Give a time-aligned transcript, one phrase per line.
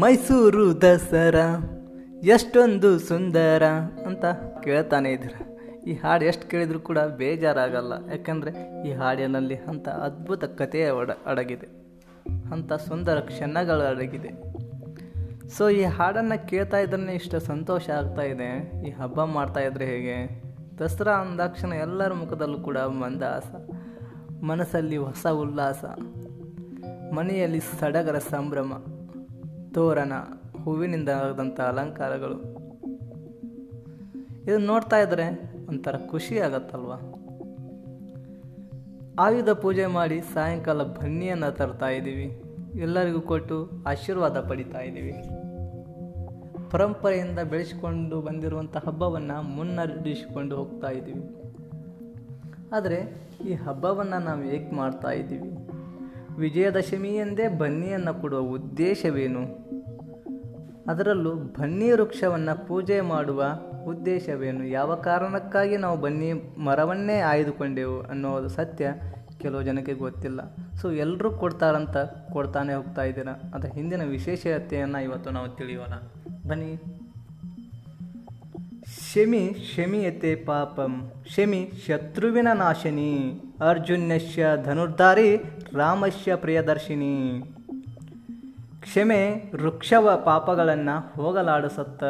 [0.00, 1.46] ಮೈಸೂರು ದಸರಾ,
[2.22, 3.62] ಎಷ್ಟೊಂದು ಸುಂದರ
[4.06, 4.24] ಅಂತ
[4.64, 5.32] ಕೇಳ್ತಾನೆ ಇದ್ದೀರ.
[5.86, 7.92] ಈ ಹಾಡು ಎಷ್ಟು ಕೇಳಿದರೂ ಕೂಡ ಬೇಜಾರಾಗಲ್ಲ.
[8.10, 11.66] ಯಾಕಂದರೆ ಈ ಹಾಡಿನಲ್ಲಿ ಅಂಥ ಅದ್ಭುತ ಕಥೆ ಒಡ ಅಡಗಿದೆ.
[12.52, 14.30] ಅಂಥ ಸುಂದರ ಕ್ಷಣಗಳು ಅಡಗಿದೆ.
[15.48, 18.72] ಸೊ ಈ ಹಾಡನ್ನು ಕೇಳ್ತಾ ಇದ್ರೆ ಇಷ್ಟು ಸಂತೋಷ ಆಗ್ತಾ ಇದೆ.
[18.88, 20.42] ಈ ಹಬ್ಬ ಮಾಡ್ತಾ ಇದ್ರೆ ಹೇಗೆ?
[20.78, 23.54] ದಸರಾ ಅಂದಾಕ್ಷಣ ಎಲ್ಲರ ಮುಖದಲ್ಲೂ ಕೂಡ ಮಂದಹಾಸ
[24.42, 25.84] ಮನಸ್ಸಲ್ಲಿ ಹೊಸ ಉಲ್ಲಾಸ.
[27.14, 28.72] ಮನೆಯಲ್ಲಿ ಸಡಗರ ಸಂಭ್ರಮ.
[29.74, 30.12] ತೋರಣ
[30.64, 32.68] ಹೂವಿನಿಂದ ಆದಂಥ ಅಲಂಕಾರಗಳು.
[34.42, 36.92] ಇದನ್ನು ನೋಡ್ತಾ ಇದ್ರೆ ಒಂಥರ ಖುಷಿ ಆಗತ್ತಲ್ವ?
[39.20, 42.42] ಆಯುಧ ಪೂಜೆ ಮಾಡಿ ಸಾಯಂಕಾಲ ಬನ್ನಿಯನ್ನು ತರ್ತಾ ಇದ್ದೀವಿ
[42.80, 45.12] ಎಲ್ಲರಿಗೂ ಕೊಟ್ಟು ಆಶೀರ್ವಾದ ಪಡಿತಾ ಇದ್ದೀವಿ
[46.70, 51.36] ಪರಂಪರೆಯಿಂದ ಬೆಳೆಸಿಕೊಂಡು ಬಂದಿರುವಂಥ ಹಬ್ಬವನ್ನು ಮುನ್ನಡೆಸಿಕೊಂಡು ಹೋಗ್ತಾ ಇದ್ದೀವಿ
[52.72, 55.77] ಆದರೆ ಈ ಹಬ್ಬವನ್ನು ನಾವು ಏಕೆ ಮಾಡ್ತಾ ಇದ್ದೀವಿ
[56.38, 59.40] ವಿಜಯದಶಮಿ ಎಂದೇ ಬನ್ನಿಯನ್ನು ಕೊಡುವ ಉದ್ದೇಶವೇನು?
[60.90, 63.44] ಅದರಲ್ಲೂ ಬನ್ನಿ ವೃಕ್ಷವನ್ನು ಪೂಜೆ ಮಾಡುವ
[63.86, 64.66] ಉದ್ದೇಶವೇನು?
[64.66, 68.92] ಯಾವ ಕಾರಣಕ್ಕಾಗಿ ನಾವು ಬನ್ನಿ ಮರವನ್ನೇ ಆಯ್ದುಕೊಂಡೆವು ಅನ್ನೋದು ಸತ್ಯ
[69.38, 70.56] ಕೆಲವು ಜನಕ್ಕೆ ಗೊತ್ತಿಲ್ಲ.
[70.76, 71.96] ಸೊ ಎಲ್ಲರೂ ಕೊಡ್ತಾರಂತ
[72.32, 73.28] ಕೊಡ್ತಾನೆ ಹೋಗ್ತಾ ಇದ್ದೀರ.
[73.28, 75.94] ಅದರ ಹಿಂದಿನ ವಿಶೇಷತೆಯನ್ನು ಇವತ್ತು ನಾವು ತಿಳಿಯೋಣ.
[76.48, 76.82] ಬನ್ನಿ.
[79.18, 83.40] ಶಮಿ ಶಮಿಯತೆ ಪಾಪಂ ಶಮಿ ಶತ್ರುವಿನ ನಾಶಿನಿ.
[83.68, 85.36] ಅರ್ಜುನ್ಯಶ್ಯ ಧನುರ್ಧಾರಿ
[85.76, 87.42] ರಾಮಶ್ಯ ಪ್ರಿಯದರ್ಶಿನಿ.
[88.80, 92.04] ಕ್ಷಮೆ ವೃಕ್ಷವ ಪಾಪಗಳನ್ನು ಹೋಗಲಾಡಿಸುತ್ತ,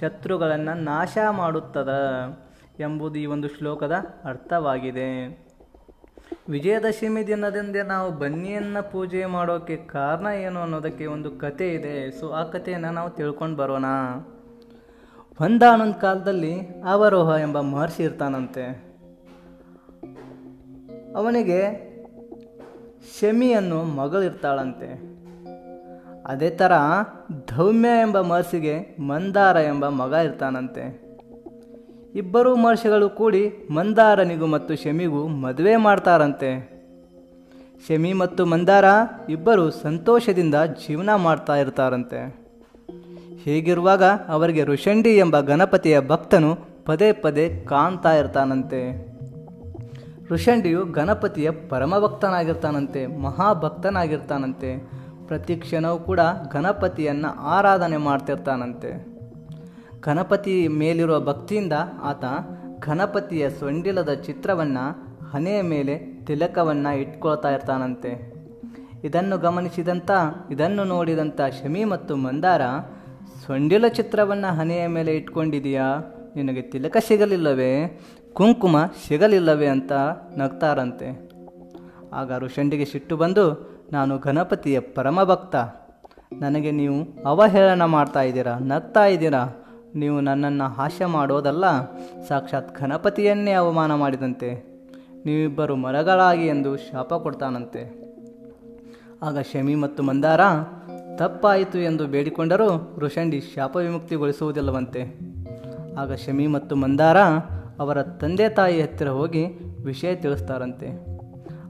[0.00, 1.92] ಶತ್ರುಗಳನ್ನು ನಾಶ ಮಾಡುತ್ತದ
[2.80, 3.92] ಎಂಬುದು ಈ ಒಂದು ಶ್ಲೋಕದ
[4.24, 5.10] ಅರ್ಥವಾಗಿದೆ.
[6.48, 12.20] ವಿಜಯದಶಮಿ ದಿನದಿಂದ ನಾವು ಬನ್ನಿಯನ್ನು ಪೂಜೆ ಮಾಡೋಕ್ಕೆ ಕಾರಣ ಏನು ಅನ್ನೋದಕ್ಕೆ ಒಂದು ಕತೆ ಇದೆ.
[12.20, 13.84] ಸೊ ಆ ಕಥೆಯನ್ನು ನಾವು ತಿಳ್ಕೊಂಡು ಬರೋಣ.
[15.40, 18.88] ಒಂದಾನೊಂದು ಕಾಲದಲ್ಲಿ ಅವರೋಹ ಎಂಬ ಮಹರ್ಷಿ ಇರ್ತಾನಂತೆ.
[21.16, 21.88] ಅವನಿಗೆ
[23.20, 25.18] ಶಮಿ ಅನ್ನೋ ಮಗಳಿರ್ತಾಳಂತೆ
[26.26, 26.72] ಅದೇ ಥರ
[27.56, 31.08] ಧೌಮ್ಯ ಎಂಬ ಮಹರ್ಷಿಗೆ ಮಂದಾರ ಎಂಬ ಮಗ ಇರ್ತಾನಂತೆ.
[32.14, 36.78] ಇಬ್ಬರು ಮಹರ್ಷಿಗಳು ಕೂಡಿ ಮಂದಾರನಿಗೂ ಮತ್ತು ಶಮಿಗೂ ಮದುವೆ ಮಾಡ್ತಾರಂತೆ.
[37.88, 38.84] ಶಮಿ ಮತ್ತು ಮಂದಾರ
[39.28, 40.54] ಇಬ್ಬರು ಸಂತೋಷದಿಂದ
[40.88, 42.47] ಜೀವನ ಮಾಡ್ತಾ ಇರ್ತಾರಂತೆ.
[43.44, 49.08] ಹೀಗಿರುವಾಗ ಅವರಿಗೆ ಋಷಂಡಿ ಎಂಬ ಗಣಪತಿಯ ಭಕ್ತನು ಪದೇ ಪದೇ ಕಾಣ್ತಾ ಇರ್ತಾನಂತೆ.
[50.30, 54.90] ಋಷಂಡಿಯು ಗಣಪತಿಯ ಪರಮಭಕ್ತನಾಗಿರ್ತಾನಂತೆ, ಮಹಾಭಕ್ತನಾಗಿರ್ತಾನಂತೆ.
[55.26, 56.20] ಪ್ರತಿ ಕ್ಷಣವೂ ಕೂಡ
[56.52, 59.06] ಗಣಪತಿಯನ್ನು ಆರಾಧನೆ ಮಾಡ್ತಿರ್ತಾನಂತೆ.
[60.00, 61.72] ಗಣಪತಿ ಮೇಲಿರುವ ಭಕ್ತಿಯಿಂದ
[62.02, 62.24] ಆತ
[62.80, 64.84] ಗಣಪತಿಯ ಸೊಂಡಿಲದ ಚಿತ್ರವನ್ನು
[65.30, 68.38] ಹಣೆಯ ಮೇಲೆ ತಿಲಕವನ್ನು ಇಟ್ಕೊಳ್ತಾ ಇರ್ತಾನಂತೆ.
[69.04, 70.10] ಇದನ್ನು ಗಮನಿಸಿದಂಥ
[70.50, 72.62] ಇದನ್ನು ನೋಡಿದಂಥ ಶಮಿ ಮತ್ತು ಮಂದಾರ
[73.48, 76.14] ಸೊಂಡಿಲ ಚಿತ್ರವನ್ನು ಹಣೆಯ ಮೇಲೆ ಇಟ್ಕೊಂಡಿದೀಯಾ?
[76.36, 78.00] ನಿನಗೆ ತಿಲಕ ಸಿಗಲಿಲ್ಲವೇ?
[78.32, 78.76] ಕುಂಕುಮ
[79.08, 79.92] ಸಿಗಲಿಲ್ಲವೇ ಅಂತ
[80.36, 81.30] ನಗ್ತಾರಂತೆ.
[82.12, 83.44] ಆಗ ಋಷಂಡಿಗೆ ಸಿಟ್ಟು ಬಂದು,
[83.92, 85.56] ನಾನು ಗಣಪತಿಯ ಪರಮ ಭಕ್ತ
[86.32, 88.58] ನನಗೆ ನೀವು ಅವಹೇಳನ ಮಾಡ್ತಾ ಇದ್ದೀರಾ?
[88.58, 89.64] ನಗ್ತಾ ಇದ್ದೀರಾ?
[89.94, 91.64] ನೀವು ನನ್ನನ್ನು ಹಾಸ್ಯ ಮಾಡೋದಲ್ಲ,
[92.28, 94.50] ಸಾಕ್ಷಾತ್ ಗಣಪತಿಯನ್ನೇ ಅವಮಾನ ಮಾಡಿದಂತೆ.
[95.26, 98.08] ನೀವಿಬ್ಬರು ಮರಗಳಾಗಿ ಎಂದು ಶಾಪ ಕೊಡ್ತಾನಂತೆ.
[99.22, 100.40] ಆಗ ಶಮಿ ಮತ್ತು ಮಂದಾರ
[101.18, 105.18] ತಪ್ಪಾಯಿತು ಎಂದು ಬೇಡಿಕೊಂಡರೂ ಋಷಂಡಿ ಶಾಪ ವಿಮುಕ್ತಿಗೊಳಿಸುವುದಿಲ್ಲವಂತೆ.
[105.98, 107.18] ಆಗ ಶಮಿ ಮತ್ತು ಮಂದಾರ
[107.78, 109.44] ಅವರ ತಂದೆ ತಾಯಿ ಹತ್ತಿರ ಹೋಗಿ
[109.84, 111.18] ವಿಷಯ ತಿಳಿಸ್ತಾರಂತೆ.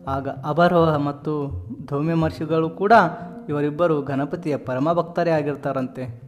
[0.08, 2.92] ಆಗ ಅಬರೋಹ ಮತ್ತು ಧೌಮ್ಯ ಮಹರ್ಷಿಗಳು ಕೂಡ
[3.48, 6.22] ಇವರಿಬ್ಬರು ಗಣಪತಿಯ ಪರಮ ಭಕ್ತರೇ ಆಗಿರ್ತಾರಂತೆ.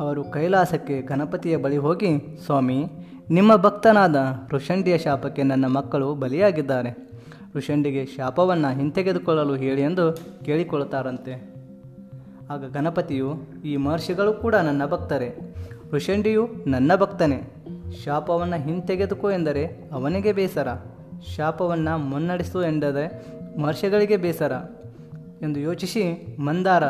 [0.00, 2.86] ಅವರು ಕೈಲಾಸಕ್ಕೆ ಗಣಪತಿಯ ಬಳಿ ಹೋಗಿ, ಸ್ವಾಮಿ,
[3.30, 4.16] ನಿಮ್ಮ ಭಕ್ತನಾದ
[4.52, 7.08] ಋಷಂಡಿಯ ಶಾಪಕ್ಕೆ ನನ್ನ ಮಕ್ಕಳು ಬಲಿಯಾಗಿದ್ದಾರೆ.
[7.56, 11.53] ಋಷಂಡಿಗೆ ಶಾಪವನ್ನು ಹಿಂತೆಗೆದುಕೊಳ್ಳಲು ಹೇಳಿ ಎಂದು ಕೇಳಿಕೊಳ್ಳುತ್ತಾರಂತೆ.
[12.50, 13.34] ಆಗ ಗಣಪತಿಯು
[13.64, 15.54] ಈ ಮಹರ್ಷಿಗಳು ಕೂಡ ನನ್ನ ಭಕ್ತರೇ.
[15.92, 17.54] ಋಷಂಡಿಯು ನನ್ನ ಭಕ್ತನೇ.
[18.04, 20.68] ಶಾಪವನ್ನು ಹಿಂತೆಗೆದುಕೋ ಎಂದರೆ ಅವನಿಗೆ ಬೇಸರ.
[21.36, 23.26] ಶಾಪವನ್ನು ಮುನ್ನಡೆಸು ಎಂದರೆ
[23.58, 24.52] ಮಹರ್ಷಿಗಳಿಗೆ ಬೇಸರ.
[25.42, 26.82] ಎಂದು ಯೋಚಿಸಿ ಮಂದಾರ,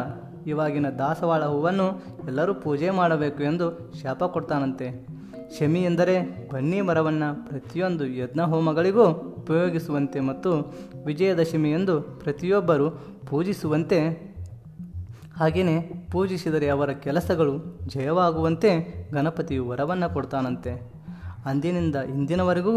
[0.47, 5.07] ಇವಾಗಿನ ದಾಸವಾಳ ಹೂವನ್ನು ಎಲ್ಲರೂ ಪೂಜೆ ಮಾಡಬೇಕು ಎಂದು ಶಾಪ ಕೊಡ್ತಾನಂತೆ.
[5.59, 9.05] ಶಮಿ ಎಂದರೆ ಬನ್ನಿ ಮರವನ್ನು ಪ್ರತಿಯೊಂದು ಯಜ್ಞ ಹೋಮಗಳಿಗೂ
[9.39, 10.75] ಉಪಯೋಗಿಸುವಂತೆ ಮತ್ತು
[11.07, 12.91] ವಿಜಯದಶಮಿ ಎಂದು ಪ್ರತಿಯೊಬ್ಬರು
[13.27, 14.34] ಪೂಜಿಸುವಂತೆ
[15.39, 15.77] ಹಾಗೆಯೇ
[16.13, 17.55] ಪೂಜಿಸಿದರೆ ಅವರ ಕೆಲಸಗಳು
[17.87, 18.71] ಜಯವಾಗುವಂತೆ
[19.13, 20.73] ಗಣಪತಿಯು ವರವನ್ನು ಕೊಡ್ತಾನಂತೆ.
[21.47, 22.75] ಅಂದಿನಿಂದ ಇಂದಿನವರೆಗೂ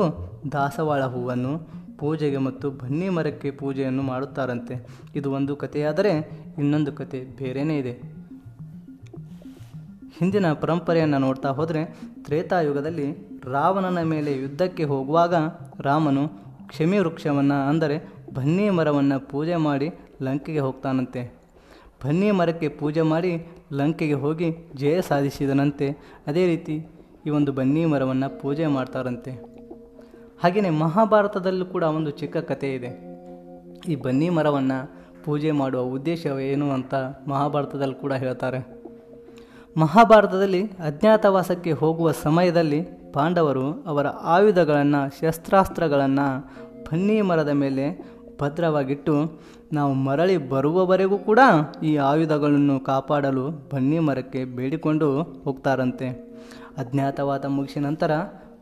[0.51, 1.51] ದಾಸವಾಳ ಹೂವನ್ನು
[1.97, 4.87] ಪೂಜೆಗೆ ಮತ್ತು ಬನ್ನಿ ಮರಕ್ಕೆ ಪೂಜೆಯನ್ನು ಮಾಡುತ್ತಾರಂತೆ.
[5.15, 6.11] ಇದು ಒಂದು ಕಥೆಯಾದರೆ
[6.57, 7.93] ಇನ್ನೊಂದು ಕತೆ ಬೇರೆಯೇ ಇದೆ.
[10.19, 11.81] ಹಿಂದಿನ ಪರಂಪರೆಯನ್ನು ನೋಡ್ತಾ ಹೋದರೆ
[12.25, 13.07] ತ್ರೇತಾಯುಗದಲ್ಲಿ
[13.43, 15.35] ರಾವಣನ ಮೇಲೆ ಯುದ್ಧಕ್ಕೆ ಹೋಗುವಾಗ
[15.79, 16.27] ರಾಮನು
[16.67, 17.97] ಕ್ಷಮಿ ವೃಕ್ಷವನ್ನು ಅಂದರೆ
[18.33, 19.89] ಬನ್ನಿ ಮರವನ್ನು ಪೂಜೆ ಮಾಡಿ
[20.21, 21.46] ಲಂಕೆಗೆ ಹೋಗ್ತಾನಂತೆ.
[22.05, 25.89] ಬನ್ನಿ ಮರಕ್ಕೆ ಪೂಜೆ ಮಾಡಿ ಲಂಕೆಗೆ ಹೋಗಿ ಜಯ ಸಾಧಿಸಿದನಂತೆ.
[26.27, 26.87] ಅದೇ ರೀತಿ
[27.25, 29.31] ಈ ಒಂದು ಬನ್ನಿ ಮರವನ್ನು ಪೂಜೆ ಮಾಡ್ತಾರಂತೆ.
[30.43, 32.91] ಹಾಗೆಯೇ ಮಹಾಭಾರತದಲ್ಲೂ ಕೂಡ ಒಂದು ಚಿಕ್ಕ ಕಥೆ ಇದೆ.
[33.87, 34.77] ಈ ಬನ್ನಿ ಮರವನ್ನು
[35.23, 36.93] ಪೂಜೆ ಮಾಡುವ ಉದ್ದೇಶವೇನು ಅಂತ
[37.27, 38.59] ಮಹಾಭಾರತದಲ್ಲಿ ಕೂಡ ಹೇಳ್ತಾರೆ.
[39.77, 42.81] ಮಹಾಭಾರತದಲ್ಲಿ ಅಜ್ಞಾತವಾಸಕ್ಕೆ ಹೋಗುವ ಸಮಯದಲ್ಲಿ
[43.13, 46.27] ಪಾಂಡವರು ಅವರ ಆಯುಧಗಳನ್ನು, ಶಸ್ತ್ರಾಸ್ತ್ರಗಳನ್ನು
[46.83, 49.41] ಬನ್ನಿ ಮರದ ಮೇಲೆ ಭದ್ರವಾಗಿಟ್ಟು
[49.73, 51.39] ನಾವು ಮರಳಿ ಬರುವವರೆಗೂ ಕೂಡ
[51.83, 56.07] ಈ ಆಯುಧಗಳನ್ನು ಕಾಪಾಡಲು ಬನ್ನಿ ಮರಕ್ಕೆ ಬೇಡಿಕೊಂಡು ಹೋಗ್ತಾರಂತೆ.
[56.77, 58.11] ಅಜ್ಞಾತವಾದ ಮುಗಿಸಿದ ನಂತರ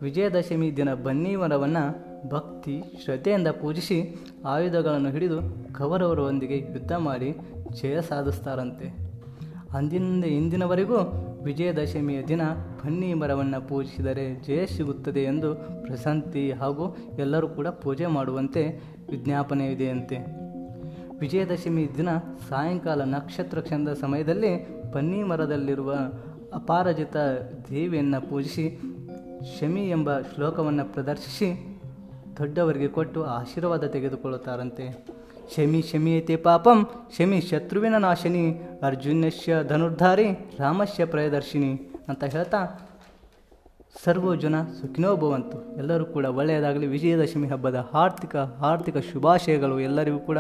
[0.02, 1.84] ವಿಜಯದಶಮಿ ದಿನ ಬನ್ನಿ ಮರವನ್ನು
[2.30, 3.98] ಭಕ್ತಿ ಶ್ರದ್ಧೆಯಿಂದ ಪೂಜಿಸಿ
[4.46, 5.40] ಆಯುಧಗಳನ್ನು ಹಿಡಿದು
[5.78, 7.38] ಕೌರವರೊಂದಿಗೆ ಯುದ್ಧ ಮಾಡಿ
[7.82, 9.06] ಜಯ ಸಾಧಿಸ್ತಾರಂತೆ.
[9.74, 11.00] ಅಂದಿನಿಂದ ಇಂದಿನವರೆಗೂ
[11.44, 12.42] ವಿಜಯದಶಮಿಯ ದಿನ
[12.86, 15.56] ಬನ್ನಿ ಮರವನ್ನು ಪೂಜಿಸಿದರೆ ಜಯ ಸಿಗುತ್ತದೆ ಎಂದು
[15.86, 18.64] ಪ್ರಶಾಂತಿ ಹಾಗೂ ಎಲ್ಲರೂ ಕೂಡ ಪೂಜೆ ಮಾಡುವಂತೆ
[19.10, 20.18] ವಿಜ್ಞಾಪನೆ ಇದೆಯಂತೆ.
[21.20, 22.18] ವಿಜಯದಶಮಿ ದಿನ
[22.50, 25.96] ಸಾಯಂಕಾಲ ನಕ್ಷತ್ರ ಕ್ಷಣದ ಸಮಯದಲ್ಲಿ ಬನ್ನಿ ಮರದಲ್ಲಿರುವ
[26.54, 27.18] ಅಪಾರಜಿತ
[27.70, 28.82] ದೇವಿಯನ್ನು ಪೂಜಿಸಿ
[29.60, 31.80] ಶಮಿ ಎಂಬ ಶ್ಲೋಕವನ್ನು ಪ್ರದರ್ಶಿಸಿ
[32.38, 35.06] ದೊಡ್ಡವರಿಗೆ ಕೊಟ್ಟು ಆಶೀರ್ವಾದ ತೆಗೆದುಕೊಳ್ಳುತ್ತಾರಂತೆ.
[35.56, 42.90] ಶಮಿ ಶಮಿಯತೆ ಪಾಪಂ, ಶಮಿ ಶತ್ರುವಿನ ನಾಶಿನಿ ಅರ್ಜುನಶ್ಯ ಧನುರ್ಧಾರಿ ರಾಮಶ್ಯ ಪ್ರಯದರ್ಶಿನಿ ಅಂತ ಹೇಳ್ತಾ
[44.04, 45.78] ಸರ್ವೋ ಜನ ಸುಖಿನೋ ಭವಂತು.
[45.78, 46.88] ಎಲ್ಲರೂ ಕೂಡ ಒಳ್ಳೆಯದಾಗಲಿ.
[46.88, 50.38] ವಿಜಯದಶಮಿ ಹಬ್ಬದ ಆರ್ಥಿಕ ಆರ್ಥಿಕ ಶುಭಾಶಯಗಳು ಎಲ್ಲರಿಗೂ ಕೂಡ.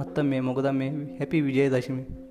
[0.00, 2.25] ಮತ್ತೊಮ್ಮೆ, ಮೊಗದೊಮ್ಮೆ ಹ್ಯಾಪಿ ವಿಜಯದಶಮಿ.